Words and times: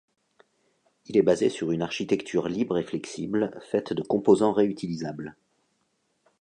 Il 1.05 1.15
est 1.15 1.21
basé 1.21 1.49
sur 1.51 1.69
une 1.69 1.83
architecture 1.83 2.47
libre 2.47 2.79
et 2.79 2.83
flexible 2.83 3.55
faite 3.61 3.93
de 3.93 4.01
composants 4.01 4.51
réutilisables. 4.51 5.35